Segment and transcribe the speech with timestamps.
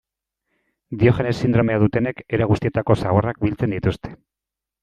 [1.03, 4.15] Diogenes sindromea dutenek era guztietako zaborrak biltzen dituzte.